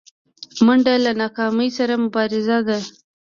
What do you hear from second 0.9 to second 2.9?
له ناکامۍ سره مبارزه ده